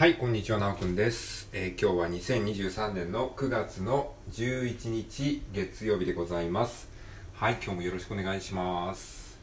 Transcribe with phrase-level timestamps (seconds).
[0.00, 6.88] はい、こんにちは、なおくんです、えー今日は2023年の9月の11日月曜日でございます。
[7.34, 9.38] はい、今日もよろしくお願いします。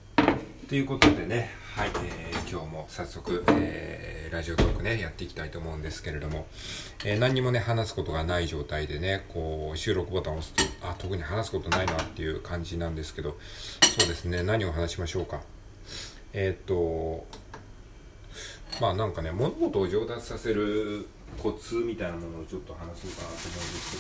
[0.68, 6.48] ということでね、はい、えー今日も早速、えーラジオトークね、やっていきたいと思うんですけれども、
[7.06, 13.38] え何にもね、話すことがない状態でね、こう、収録ボタンを押すと、あ、特に話すことないなっていう感じなんですけど、
[13.96, 15.40] そうですね、何を話しましょうか。
[16.34, 17.26] えっと、
[18.82, 21.08] まあなんかね物事を上達させる
[21.42, 23.92] コツみたいなものをちょっと話そうかなと思うんです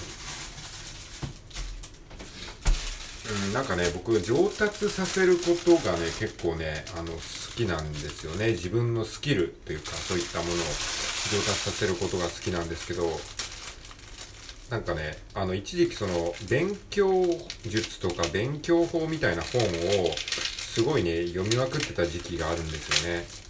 [3.25, 7.19] けど、うん、なんかね僕上達させることがね結構ねあの好
[7.55, 8.51] きなんですよね。
[8.51, 13.19] 自分のスキルというかそういったものを上達させることが好きなんですけど。
[14.69, 17.09] なんかねあの一時期その勉強
[17.65, 23.46] 術とか勉強法みたいな本をすごいね読みまくってた時期があるんですよね。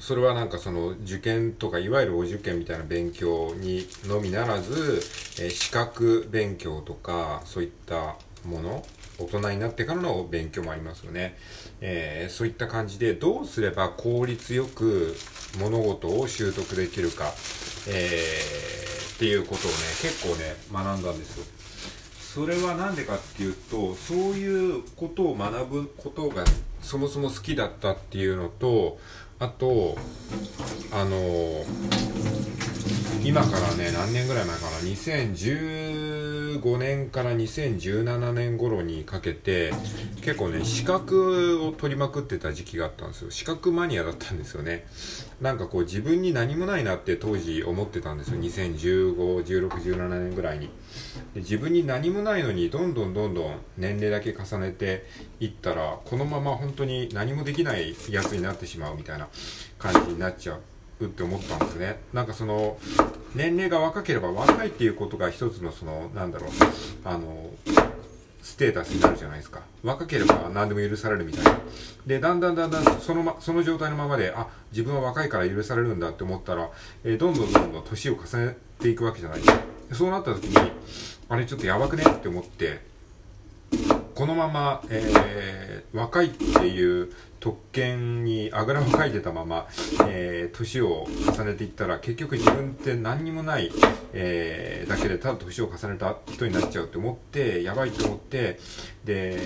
[0.00, 5.02] それはなんかその受験とかいわゆるお受験みたいな勉強にのみならず、
[5.40, 8.82] え資格勉強とかそういったもの
[9.18, 11.36] 大人になってからの勉強もありますよね、
[11.82, 15.14] えーそういった感じでどうすれば効率よく
[15.58, 17.32] 物事を習得できるか、
[17.88, 21.44] えーっていうことをね結構ね学んだんですよ。
[22.18, 26.44] それは何でかっていうとそういうことを学ぶことが
[26.80, 28.98] そもそも好きだったっていうのと
[29.42, 29.96] あと
[30.92, 31.64] あの
[33.22, 39.72] 今からね何年ぐらい前かな？2015年から2017年頃にかけて
[40.22, 43.30] 結構ね資格を取りまくってた時期があったんですよ。
[43.30, 44.86] 資格マニアだったんですよね。
[45.40, 48.40] なんかこう自分に何もないなって当時思ってたんですよ。
[48.40, 50.70] 20151617年ぐらいに。
[51.34, 55.06] で自分に何もないのにどんどんどんどん年齢だけ重ねて
[55.40, 59.28] いったらこのまま本当に何もできないやつになってしまうみたいな
[59.78, 60.60] 感じになっちゃう
[61.06, 62.00] って思ったんですね。
[62.12, 62.78] なんかその
[63.34, 66.50] 年齢が若ければ若いっていうことが一つのそのなんだろう
[67.04, 67.50] あの
[68.42, 69.60] ステータスになるじゃないですか。
[69.82, 71.58] 若ければ何でも許されるみたいな。
[72.06, 76.70] でだんだんだんだんその,、ま、その状態のままであ自分は若いから許されるんだって思ったら、
[77.04, 79.60] えーどんどんどんどん年を重ねていくわけじゃないですか。
[79.92, 80.72] そうなった時に
[81.28, 82.80] あれちょっとやばくねって思って
[84.20, 87.10] このまま、えー若いっていう
[87.40, 89.66] 特権にあぐらをかいてたまま、
[90.08, 93.72] えー年を重ねていったら結局自分って何にもない、
[94.12, 98.60] えーだけでただ年を重ねた人になっちゃうって思ってやばいと思って
[99.06, 99.40] で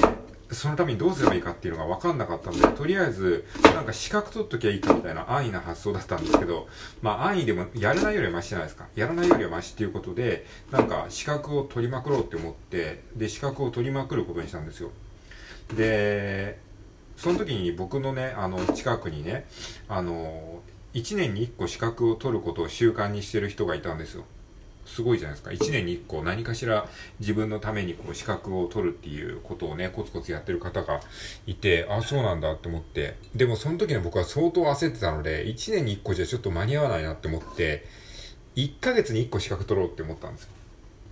[0.51, 6.69] そのためにどうすればいいかっていうのが分かんなかったんでとりあえずなんか資格取っときゃいいかみたいな安易な発想だったんですけど
[7.03, 8.87] まあ安易でもやらないよりはマシじゃないですか。
[8.95, 14.91] やらないよりはマシっていうことでなんか資格を取りまくろうって思ってで資格を取りまくることにしたんですよ。
[15.77, 16.59] で
[17.17, 19.47] その時に僕のねあの近くにね
[19.89, 20.63] あの
[20.95, 24.25] 1年に1個資格を取ることを習慣にしてる人がいたんですよ。
[24.87, 25.51] すごいじゃないですか。
[25.51, 26.87] 1年に1個何かしら
[27.21, 31.01] 自分のためにこう資格を取るっていうことをねコツコツやってる方が
[31.47, 33.17] いてあそうなんだって思って。
[33.35, 37.87] でもその時の僕は相当焦ってたので1年に1個じゃちょっと間に合わないなって思って
[38.57, 40.51] 1ヶ月に1個資格取ろうって思ったんですよ。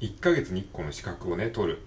[0.00, 1.78] 1ヶ月に1個の資格をね取る。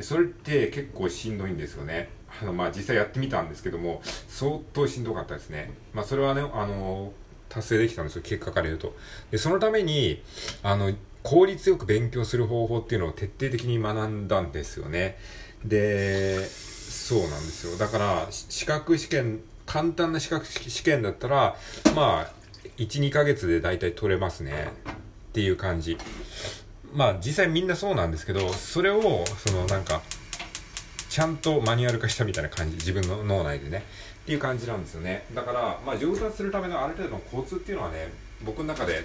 [0.00, 2.08] それって結構しんどいんですよね。
[2.42, 5.72] あのまあ実際やってみたんですけども相当しんどかったですね。
[5.92, 7.12] まあそれはねあの
[7.48, 8.22] 達成できたんですよ。
[8.22, 8.96] 結果から言うと。
[9.30, 10.22] でそのために
[10.62, 10.92] あの
[11.24, 15.16] 効率よく勉強する方法っていうのを徹底的に学んだんですよね。
[15.64, 17.78] でそうなんですよ。
[17.78, 21.56] だから資格試験簡単な資格試験だったら
[21.96, 22.32] まあ
[22.76, 24.70] 12ヶ月で大体取れますね。
[25.30, 25.96] っていう感じ。
[26.92, 30.02] まあ実際みんなそうなんですけどそれをそのなんか
[31.08, 32.76] ちゃんとマニュアル化したみたいな感じ。
[32.76, 33.82] 自分の脳内でね。
[34.24, 35.24] っていう感じなんですよね。
[35.34, 38.12] だからまあ上達するためのある程度のコツっていうのはね
[38.44, 39.02] 僕の中で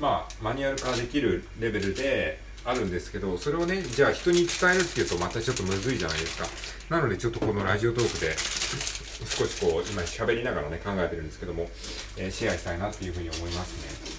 [0.00, 6.46] まあマニュアル化できるレベルであるんですけどそれをねじゃあ人に伝えるっていうとまたちょっとむずいじゃないですか。
[6.94, 11.68] なのでちょっとこのラジオトークで少しこう今喋りながらね考えてるんですけども、
[12.16, 14.10] えーシェアしたいなっていうふうに思いますね。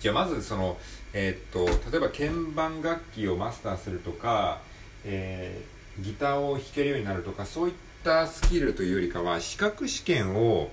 [0.00, 0.76] じゃあまずその
[1.12, 4.60] えーっと例えば鍵盤楽器をマスターするとか、
[5.04, 10.70] えーギターを弾けるようになるとかそういったスキルというよりかは資格試験を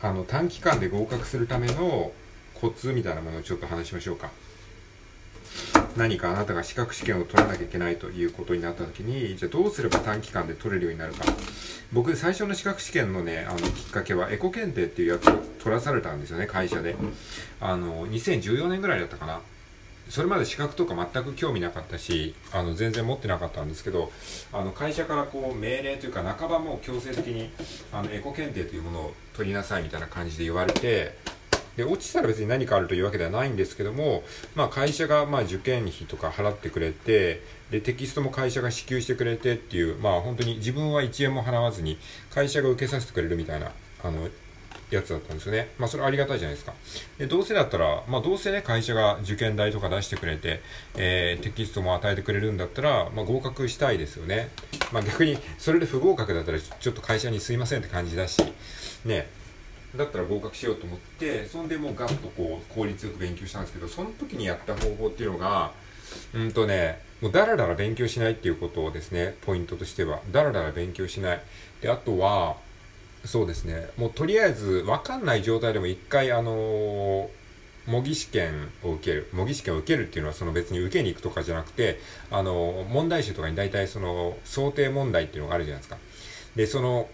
[0.00, 2.12] あの短期間で合格するための
[2.60, 4.30] コツみたいなものをちょっと話しましょうか。
[5.96, 11.24] 何かあなたが資格試験を取らなきゃいけないということになった時にじゃあどうすれば短期間で取れるようになるか。
[11.92, 16.96] 僕最初の資格試験のねあのきっかけはエコ検定っていうやつを取らされたんですよね会社で。
[17.60, 19.40] あの2014年ぐらいだったかな。
[20.08, 24.12] それまで資格とか全く興味なかったしあの全然持ってなかったんですけど
[24.52, 27.50] あの会社からこう命令というか半ばもう強制的に
[27.92, 31.18] あのエコ検定というものを取りなさいみたいな感じで言われて
[31.76, 34.22] で落ちたら別に何かあるというわけではないんですけども、
[34.54, 41.98] まあ、会社がまあ受験費とか払ってくれてでテキストも会社が支給してくれてっていう、まあ、本当に自分は1円も払わずに
[42.30, 44.28] 会社が受けさせてくれるみたいなあの
[44.90, 45.70] やつだったんですよね。
[45.78, 46.72] まあそれありがたいじゃないですか。
[47.18, 50.60] で、どうせだったら、まあどうせね、会社が受験代とか出してくれて、
[50.94, 54.50] えー、テキストも与えてくれるんだったら、まあ合格したいですよね。
[54.92, 58.40] まあ逆に、それで不合格だったら、ちょっと会社にすいませんって感じだし、
[59.04, 59.28] ね、
[59.96, 65.72] だったら合格しようと思ってそんでもうガッとこう効率よく勉強したんですけどその時にやった方法っていうのが
[66.34, 70.20] うんとねもうだらだら勉強しないっていうことをですねポイントとしては。
[70.30, 71.42] だらだら勉強しない。
[71.80, 72.56] であとは
[73.24, 73.88] そうですね。
[73.96, 77.28] もうとりあえず分かんない状態でも一回あのー
[77.86, 79.28] 模擬試験を受ける。
[79.32, 82.00] 模擬試験を受けるっていうのはその別に受けに行くとかじゃなくて
[82.32, 85.96] あの問題集とかに大体その想定問題っていうのがあるじゃないですか。
[86.56, 87.08] でその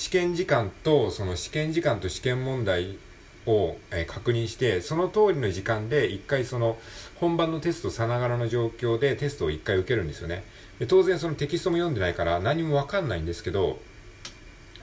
[0.00, 2.96] 試験時間とその試験時間と試験問題
[3.44, 6.78] を、え、確認してその通りの時間で1回その
[7.16, 10.42] 本番のテストさながらの状況でテストを1回受けるんですよね。
[10.78, 13.78] で当然そのテキストも読んでないから何もわかんないんですけど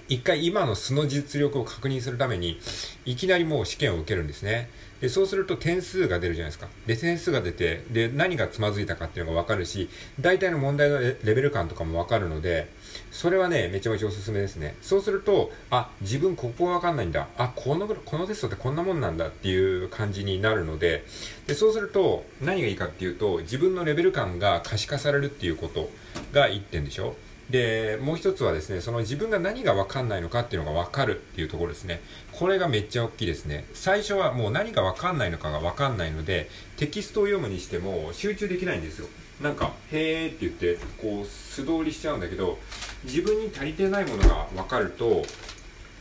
[0.09, 2.59] 一回今の素の実力を確認するために
[3.05, 4.69] いきなりもう試験を受けるんですね
[5.01, 9.89] でそうすると点数が出るじゃないですかで点数が出てで何がつまずいたかっていうのが分かるし
[10.19, 12.69] 大体の問題のレベル感とかも分かるので
[13.11, 14.75] それはね、めちゃめちゃおすすめですね。
[14.81, 17.27] そうすると、あ、自分ここはわかんないんだ。
[17.37, 21.03] あ、この、このテストってこんなもんなんだっていう感じになるので、
[21.47, 25.89] で、そうすると、何がいいかっていうと、自分のレベル感が可視化されるっていうこと
[26.31, 27.15] が1点でしょ。
[27.49, 32.01] で、もう一つはですね、その自分が何が分かんないのかっていうのが分かるっていうところですね。
[32.33, 33.65] これがめっちゃ大きいですね。
[33.73, 39.07] 最初はもう何が分かんないのかが分かんないので、テキストを読むにしても集中できないんですよ。
[39.41, 42.57] なんか「へー」って言ってこう素通りしちゃうんだけど
[43.03, 45.23] 自分に足りてないものが分かると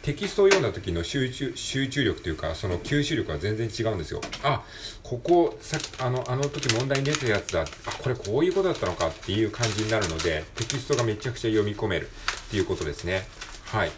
[0.07, 4.21] テキストを読んだ時の集中集中力というかその吸収力は全然違うんですよ。
[4.45, 4.63] あ
[5.03, 7.63] ここさあのあの時問題に出てたやつだ。
[7.63, 7.67] あ
[8.01, 12.09] これこういうことだったのかっていう感じになるのでテキストがめちゃくちゃ読み込める。
[12.47, 13.27] っていうことですね。
[13.65, 13.91] はい、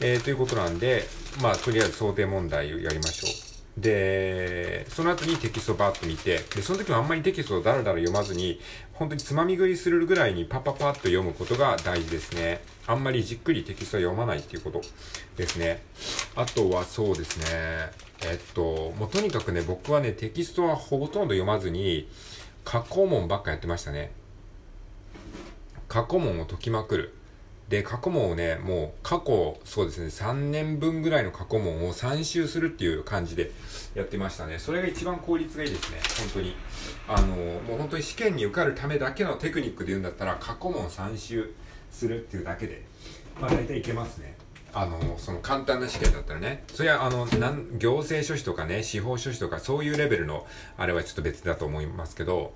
[0.00, 1.08] えー、ということなんで
[1.40, 3.45] まあとりあえず想定問題をやりましょう。
[3.76, 8.58] で、その後にテキストをバーッと見て、で、その時もあんまりテキストをダラダラ読まずに、
[8.94, 12.62] 本当につまみ食いするぐらいにパッパパッと読むことが大事ですね。
[12.86, 14.80] あんまりじっくりテキストを読まないっていうこと
[15.36, 15.82] ですね。
[16.36, 17.90] あとはそうですね、
[18.22, 22.08] えっと、もうとにかくね、僕はね、テキストはほとんど読まずに、
[22.64, 24.10] 過去問ばっかやってましたね。
[25.88, 27.15] 過去問を解きまくる。
[27.68, 33.50] で、過去問をね、もう過去、そうですね、3年分ぐらいの過去問を3周するっていう感じで
[33.94, 34.58] やってましたね。
[34.58, 36.54] それが一番効率がいいですね、本当に。
[37.08, 41.52] あの、もう本当に試験に受かるためだけのテクニックで言うんだったら、過去問3周
[41.90, 42.84] するっていうだけで、
[43.40, 44.36] まあ大体いけますね。
[44.72, 46.62] あの、その簡単な試験だったらね。
[46.68, 50.46] それは、あの、なん、行政書士とかね、司法書士とか、そういうレベルの、
[50.76, 52.52] あれはちょっと別だと思いますけど、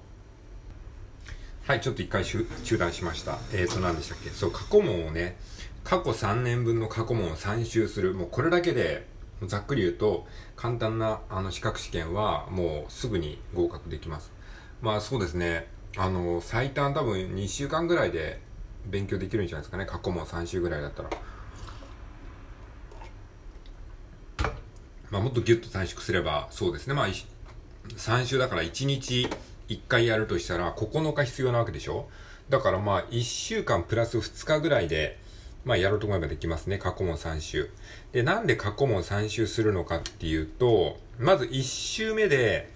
[1.70, 2.44] はい、ちょっと一回中
[2.78, 3.38] 断しました。
[3.52, 4.30] えーと、何でしたっけ？
[4.30, 5.36] そう、過去問をね、
[5.84, 8.12] 過去3年分の過去問を3周する。
[8.12, 9.06] もうこれだけで、
[9.44, 10.26] ざっくり言うと、
[10.56, 14.32] 簡単なあの資格試験はもうすぐに合格できます。
[14.82, 18.40] まあそうですね、あの、最短多分2週間ぐらいで
[18.86, 19.86] 勉強できるんじゃないですかね。
[19.86, 21.10] 過去問3週ぐらいだったら。
[25.08, 26.94] まあもっとギュッと短縮すれば、そうですね。
[26.94, 29.30] まあ3週だから1日
[29.70, 32.08] 1回やるとしたら9日必要なわけでしょ？
[32.50, 35.18] だからまあ1週間プラス2日ぐらいで、
[35.64, 36.78] まあやろうと思えばできますね。
[36.78, 37.70] 過去問3週。
[38.12, 42.68] で、なんで過去問3週するのかっていうと、まず1週目で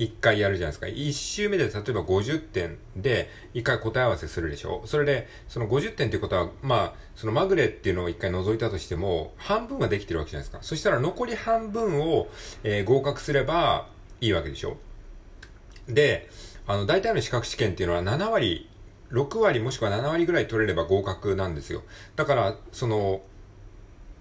[0.00, 0.86] 1回やるじゃないですか。
[0.86, 4.82] 1週目で例えば50点で1回答え合わせするでしょ？
[4.86, 10.62] それで、その50点っていうことは、まあ、そのまぐれっていうのを1回除いたとしても、半分はできてるわけじゃないですか。
[10.62, 12.26] そしたら残り半分を、
[12.64, 13.86] えー、合格すれば
[14.20, 14.76] いいわけでしょ？
[15.88, 16.28] で、
[16.66, 18.68] あの、大体の資格試験っていうのは7割、
[19.10, 21.82] 6割もしくは7割ぐらい取れれば合格なんですよ。
[22.16, 23.22] だから、その、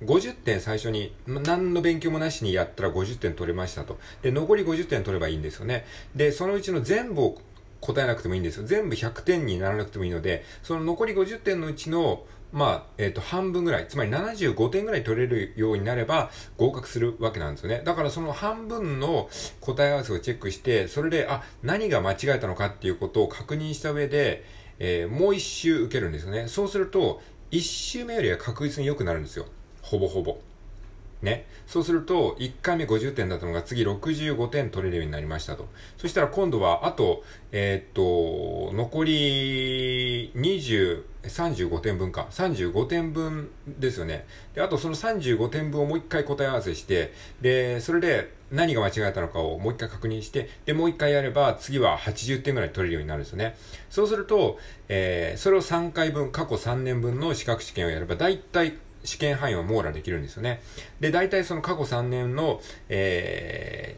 [0.03, 3.97] 50点最初に、何の勉強もなしにやったら50点取れましたと。
[4.21, 5.85] で、残り50点取ればいいんですよね。
[6.15, 7.41] で、そのうちの全部を
[7.79, 8.65] 答えなくてもいいんですよ。
[8.65, 17.81] 全部100点にならなくてもいいので、その残り50点のうちのまあ、えっ、ー、と、半分ぐらい、つまり75点ぐらい取れるようになれば合格するわけなんですよね。
[17.83, 19.27] だからその半分の
[19.59, 24.45] 答え合わせをチェックして、それで、あ、何が間違えたのかっていうことを確認した上で、
[24.77, 26.47] えー、もう一周受けるんですよね。
[26.47, 29.47] そうすると、一周目よりは確実に良くなるんですよ。
[29.81, 30.37] ほぼほぼ。
[31.23, 31.45] ね。
[31.65, 35.67] そうすると、1回目50点だったのが次65点取れるようになりましたと。
[35.97, 42.27] そしたら今度は、あと、えー、っと、残り20、35点分か。
[42.29, 44.25] 35点分ですよね。
[44.53, 53.55] で、あとその35点分をもう一回答え合わせして、で、それで何が間違えたのかをもう一回確認して、で、もう一回やれば次は80点ぐらい取れるようになるんですよね。
[53.89, 58.73] そうすると、えー、それを3回分、過去3年分の資格試験をやれば、だいたい
[59.03, 60.61] 試験範囲は網羅できるんですよね。
[60.99, 63.97] で、大体その過去3年の、え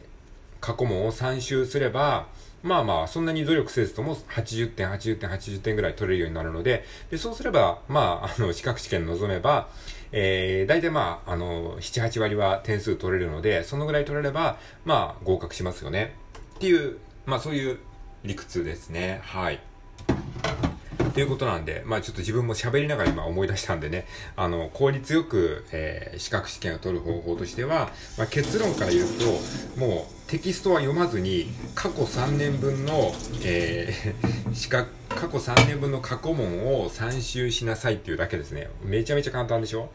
[0.60, 2.28] ー、過去問を3周すれば、
[2.62, 9.68] まあまあ、そんなに努力せずとも80点、80点、80点ぐらい取れるようになるので、で、そうすれば、まあ、あの、資格試験臨めば、
[10.10, 16.14] えー、大体まあ、あの、7、8割は点数取れるので、そのぐらい取れれば、まあ、合格しますよね。
[16.56, 17.78] っていう、まあそういう
[18.24, 19.20] 理屈ですね。
[19.22, 19.60] はい。
[21.16, 24.06] っていうことなんで、まあちょっと自分も喋りながら今思い出したんでね、
[24.36, 38.68] あの、効率よく、えー、資格試験を取る方法としては、まあ、結論から言うと、もうテキストは読まずに、過去3年分の、えー、 資格、過去3年分の過去問を参集しなさいっていうだけですね。
[38.84, 39.88] めちゃめちゃ簡単でしょ？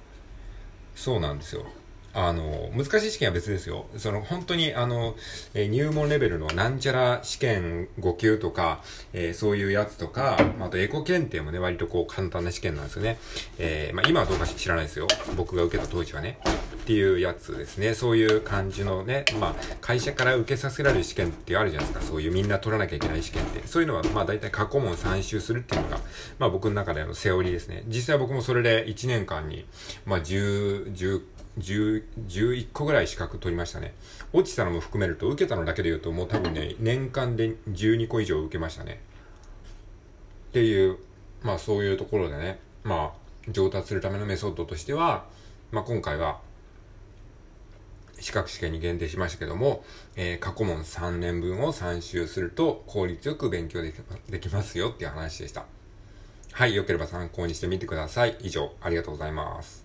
[0.95, 1.67] そうなんですよ。
[2.13, 3.85] あの、難しい試験は別ですよ。
[3.97, 5.15] その、本当に、あの、
[5.53, 8.81] え入門レベルのなんちゃら試験5級とか、
[9.13, 13.17] えー、そういうやつとか、あとエコ検定もね、割とこう簡単な試験なんですよね。
[13.59, 15.07] えー、まあ今はどうか知らないですよ。
[15.37, 16.39] 僕が受けた当時はね。
[16.81, 17.93] っていうやつですね。
[17.93, 22.05] そういう感じのね、まあ、会社から受けさせられる試験ってあるじゃないですか。
[22.05, 23.67] そういうみんな取らなきゃいけない試験って。
[23.67, 25.99] そういうのは、まあ大体過去問3周するっていうのが、
[26.39, 27.83] まあ僕の中でのセオリーですね。
[27.87, 29.65] 実際僕もそれで1年間に、
[30.05, 31.21] まあ、10、10
[31.59, 33.93] 11個ぐらい資格取りましたね。
[34.33, 39.01] 落ちたのも含めると、受けたのだけで言うと、もう多分ね、 年間で12個以上受けましたね。
[40.49, 40.97] っていう、
[41.43, 45.25] まあそういうところでね、まあ上達するためのメソッドとしては、
[45.71, 46.39] まあ今回は、
[48.19, 49.83] 資格試験に限定しましたけども、
[50.15, 53.95] えー、過去問3年分を参集すると効率よく勉強でき
[54.31, 55.65] できますよっていう話でした。
[56.51, 58.37] はい、良ければ参考にしてみてください。
[58.41, 59.80] 以上、ありがとうございます。